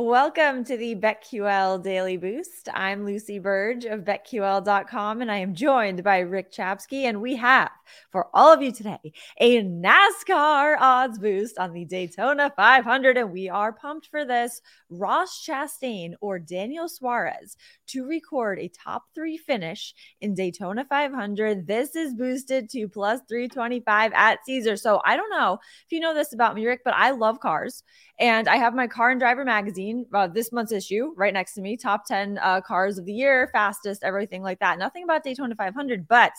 [0.00, 2.70] Welcome to the BetQL Daily Boost.
[2.72, 7.02] I'm Lucy Burge of BetQL.com, and I am joined by Rick Chapsky.
[7.02, 7.70] And we have
[8.10, 13.18] for all of you today a NASCAR odds boost on the Daytona 500.
[13.18, 14.62] And we are pumped for this.
[14.88, 21.66] Ross Chastain or Daniel Suarez to record a top three finish in Daytona 500.
[21.66, 24.76] This is boosted to plus 325 at Caesar.
[24.76, 27.82] So I don't know if you know this about me, Rick, but I love cars.
[28.18, 31.60] And I have my Car and Driver magazine, uh, this month's issue, right next to
[31.60, 31.76] me.
[31.76, 34.78] Top 10 uh, cars of the year, fastest, everything like that.
[34.78, 36.32] Nothing about Daytona 500, but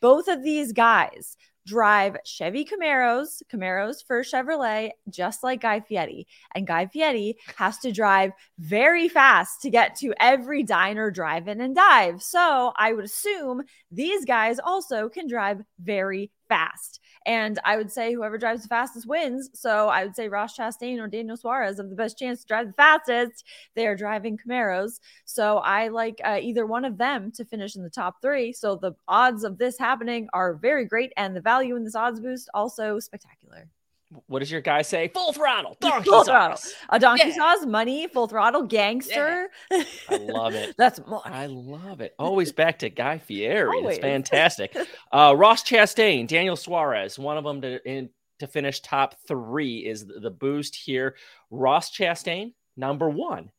[0.00, 1.36] both of these guys
[1.66, 6.26] drive Chevy Camaros, Camaros for Chevrolet, just like Guy Fieri.
[6.54, 11.60] And Guy Fieri has to drive very fast to get to every diner, drive in,
[11.60, 12.22] and dive.
[12.22, 17.00] So I would assume these guys also can drive very fast.
[17.26, 19.50] And I would say whoever drives the fastest wins.
[19.52, 22.68] So I would say Ross Chastain or Daniel Suarez have the best chance to drive
[22.68, 23.44] the fastest.
[23.74, 25.00] They are driving Camaros.
[25.24, 28.52] So I like uh, either one of them to finish in the top three.
[28.52, 31.12] So the odds of this happening are very great.
[31.16, 33.68] And the value in this odds boost also spectacular.
[34.26, 35.08] What does your guy say?
[35.08, 36.26] Full throttle, donkey full sauce.
[36.72, 37.34] throttle, a donkey Yeah.
[37.34, 39.48] sauce, money, full throttle, gangster.
[39.72, 40.74] I love it.
[40.78, 41.22] That's more.
[41.24, 42.14] I love it.
[42.18, 43.68] Always back to Guy Fieri.
[43.76, 43.96] Always.
[43.96, 44.76] It's fantastic.
[45.12, 50.04] Uh, Ross Chastain, Daniel Suarez, one of them to in, to finish top three is
[50.06, 51.16] the, the boost here.
[51.50, 53.50] Ross Chastain, number one.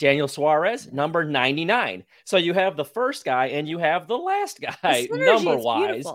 [0.00, 2.04] Daniel Suarez, number 99.
[2.24, 6.06] So you have the first guy and you have the last guy, number wise.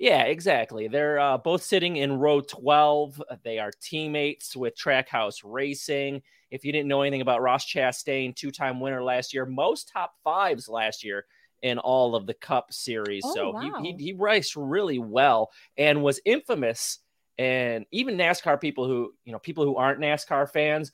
[0.00, 0.88] Yeah, exactly.
[0.88, 3.22] They're uh, both sitting in row 12.
[3.44, 6.22] They are teammates with Trackhouse Racing.
[6.50, 10.14] If you didn't know anything about Ross Chastain, two time winner last year, most top
[10.24, 11.26] fives last year
[11.62, 13.22] in all of the Cup series.
[13.26, 13.80] Oh, so wow.
[13.82, 16.98] he, he, he raced really well and was infamous.
[17.36, 20.92] And even NASCAR people who, you know, people who aren't NASCAR fans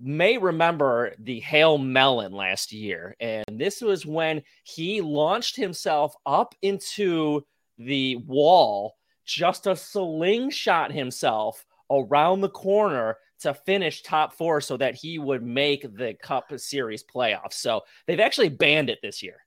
[0.00, 3.16] may remember the Hail Melon last year.
[3.20, 7.44] And this was when he launched himself up into
[7.78, 14.94] the wall, just to slingshot himself around the corner to finish top four so that
[14.94, 17.54] he would make the Cup Series playoffs.
[17.54, 19.44] So they've actually banned it this year.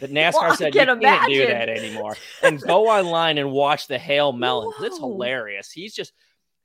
[0.00, 2.16] That NASCAR Well, said you can can't do that anymore.
[2.42, 4.72] And go online and watch the Hail Melon.
[4.80, 5.70] It's hilarious.
[5.70, 6.12] He's just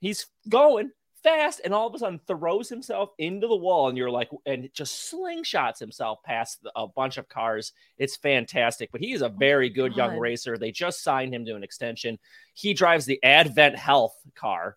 [0.00, 0.90] he's going
[1.22, 4.68] fast and all of a sudden throws himself into the wall and you're like and
[4.72, 7.72] just slingshots himself past the- a bunch of cars.
[7.98, 10.58] It's fantastic but he is a oh very good young racer.
[10.58, 12.18] They just signed him to an extension.
[12.54, 14.76] He drives the advent health car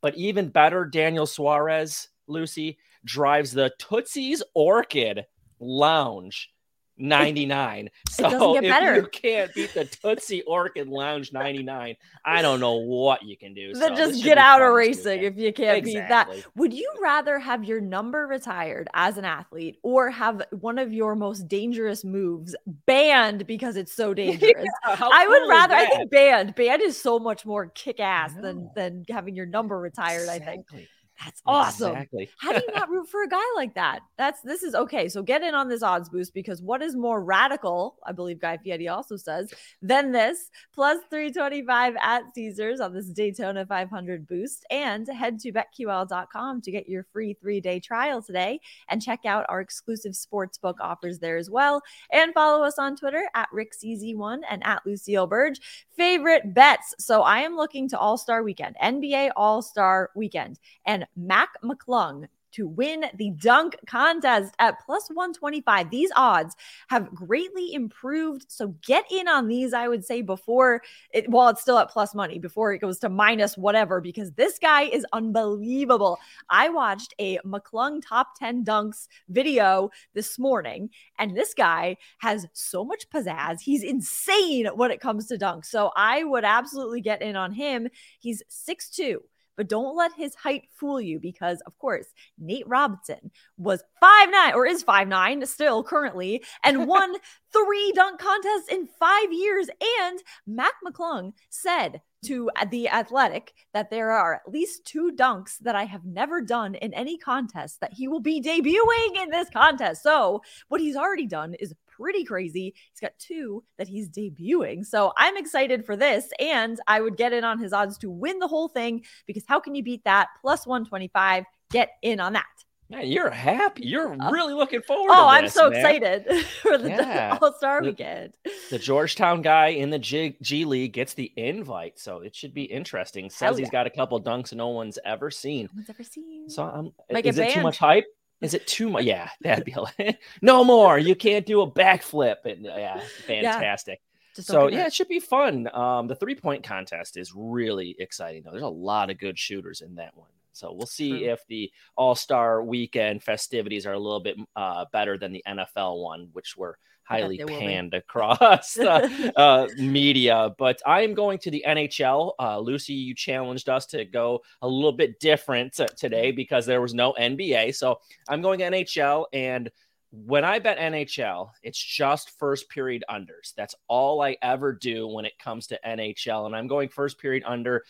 [0.00, 5.26] but even better daniel suarez lucy drives the tootsie's orchid
[5.60, 6.50] lounge
[6.98, 7.90] 99.
[8.18, 8.96] So if better.
[8.96, 13.72] you can't beat the Tootsie Orchid Lounge 99, I don't know what you can do.
[13.72, 16.28] Then So just get out of racing if you can't beat that.
[16.56, 21.14] Would you rather have your number retired as an athlete or have one of your
[21.14, 22.56] most dangerous moves
[22.86, 24.52] banned because it's so dangerous?
[24.82, 25.74] How I would cool rather.
[25.76, 26.56] I think banned.
[26.56, 30.28] Banned is so much more kick ass than than having your number retired.
[30.28, 30.88] I think Exactly.
[31.24, 31.92] That's awesome.
[31.92, 32.30] Exactly.
[32.38, 34.00] How do you not root for a guy like that?
[34.16, 35.08] That's this is okay.
[35.08, 38.56] So get in on this odds boost because what is more radical, I believe Guy
[38.58, 44.64] Fieri also says, than this plus 325 at Caesars on this Daytona 500 boost.
[44.70, 49.46] And head to betql.com to get your free three day trial today and check out
[49.48, 51.82] our exclusive sportsbook offers there as well.
[52.12, 55.60] And follow us on Twitter at RickCZ1 and at Lucille Burge.
[55.96, 56.94] Favorite bets.
[57.00, 62.28] So I am looking to All Star Weekend, NBA All Star Weekend and Mac McClung
[62.52, 65.90] to win the dunk contest at plus 125.
[65.90, 66.56] These odds
[66.88, 68.46] have greatly improved.
[68.48, 70.82] So get in on these, I would say, before
[71.12, 74.58] it, while it's still at plus money, before it goes to minus whatever, because this
[74.58, 76.18] guy is unbelievable.
[76.48, 82.84] I watched a McClung top 10 dunks video this morning, and this guy has so
[82.84, 83.60] much pizzazz.
[83.60, 85.66] He's insane when it comes to dunks.
[85.66, 87.88] So I would absolutely get in on him.
[88.18, 89.18] He's 6'2
[89.58, 92.06] but don't let his height fool you because, of course,
[92.38, 97.14] Nate Robinson was five nine or is five nine still currently and won
[97.52, 99.68] three dunk contests in five years.
[100.00, 105.74] And Mac McClung said to the Athletic that there are at least two dunks that
[105.74, 110.02] I have never done in any contest that he will be debuting in this contest.
[110.02, 112.74] So, what he's already done is pretty crazy.
[112.92, 114.84] He's got two that he's debuting.
[114.84, 116.28] So I'm excited for this.
[116.38, 119.60] And I would get in on his odds to win the whole thing because how
[119.60, 120.28] can you beat that?
[120.40, 121.44] Plus 125.
[121.70, 122.46] Get in on that.
[122.90, 123.86] Man, you're happy.
[123.86, 125.78] You're uh, really looking forward Oh, I'm so man.
[125.78, 127.36] excited for the Yeah.
[127.42, 128.32] All Star weekend.
[128.70, 132.62] The Georgetown guy in the G, G League gets the invite, so it should be
[132.62, 133.28] interesting.
[133.28, 133.72] Says Hell he's yeah.
[133.72, 135.64] got a couple dunks no one's ever seen.
[135.64, 136.48] No one's ever seen.
[136.48, 138.06] So I'm, Might is it too much hype?
[138.40, 139.04] Is it too much?
[139.04, 139.74] Yeah, that'd be
[140.42, 140.98] no more.
[140.98, 144.00] You can't do a backflip, and yeah, fantastic.
[144.36, 145.68] Don't So yeah, it should be fun.
[145.74, 148.52] Um, the three point contest is really exciting though.
[148.52, 150.28] There's a lot of good shooters in that one.
[150.52, 155.18] So we'll see if the All Star Weekend festivities are a little bit uh, better
[155.18, 156.78] than the NFL one, which were
[157.08, 160.54] highly panned across uh, uh, media.
[160.58, 162.32] But I am going to the NHL.
[162.38, 166.92] Uh, Lucy, you challenged us to go a little bit different today because there was
[166.92, 167.74] no NBA.
[167.74, 169.70] So I'm going NHL and
[170.10, 173.52] when I bet NHL, it's just first period unders.
[173.56, 176.46] That's all I ever do when it comes to NHL.
[176.46, 177.84] And I'm going first period under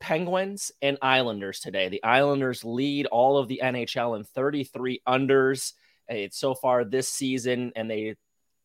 [0.00, 1.88] Penguins and Islanders today.
[1.88, 5.72] The Islanders lead all of the NHL in 33 unders.
[6.08, 8.16] It's so far this season, and they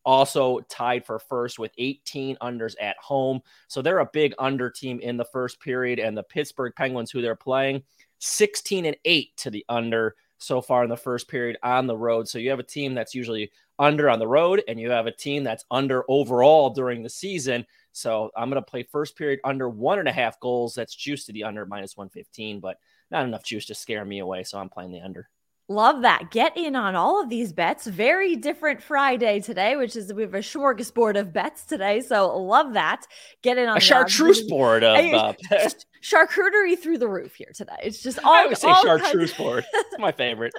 [0.04, 3.40] also tied for first with 18 unders at home.
[3.68, 5.98] So they're a big under team in the first period.
[5.98, 7.82] And the Pittsburgh Penguins, who they're playing,
[8.18, 12.28] 16 and 8 to the under so far in the first period on the road.
[12.28, 15.12] So you have a team that's usually under on the road, and you have a
[15.12, 17.66] team that's under overall during the season.
[17.94, 20.74] So I'm going to play first period under one and a half goals.
[20.74, 22.78] That's juice to the under minus 115, but
[23.10, 24.42] not enough juice to scare me away.
[24.42, 25.28] So I'm playing the under.
[25.68, 26.30] Love that.
[26.30, 27.86] Get in on all of these bets.
[27.86, 32.02] Very different Friday today, which is we have a smorgasbord of bets today.
[32.02, 33.06] So love that.
[33.42, 35.32] Get in on A chartreuse board of uh,
[36.04, 37.72] charcuterie through the roof here today.
[37.82, 39.64] It's just all I always say chartreuse kinds- board.
[39.74, 40.52] It's my favorite.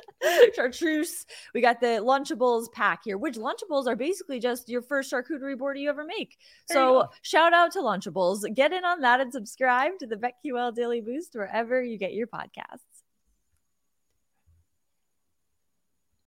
[0.55, 1.25] chartreuse.
[1.53, 5.77] We got the Lunchables pack here, which Lunchables are basically just your first charcuterie board
[5.77, 6.37] you ever make.
[6.69, 8.41] There So shout out to Lunchables.
[8.55, 12.27] Get in on that and subscribe to the BetQL Daily Boost wherever you get your
[12.27, 12.94] podcasts.